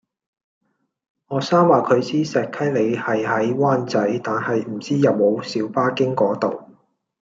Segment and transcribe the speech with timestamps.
[1.29, 6.69] 學生話佢知石溪里係喺灣仔，但係唔知有冇小巴經嗰度